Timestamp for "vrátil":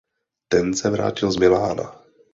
0.89-1.31